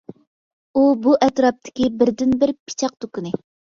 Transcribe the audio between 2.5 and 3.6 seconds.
پىچاق دۇكىنى.